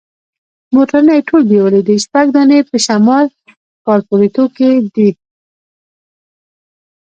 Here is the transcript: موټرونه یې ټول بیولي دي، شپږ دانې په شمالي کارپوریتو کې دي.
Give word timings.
موټرونه 0.75 1.11
یې 1.17 1.21
ټول 1.29 1.41
بیولي 1.51 1.81
دي، 1.87 1.95
شپږ 2.05 2.27
دانې 2.35 2.59
په 2.69 2.75
شمالي 2.85 3.35
کارپوریتو 3.85 4.43
کې 4.55 4.69
دي. 4.93 5.09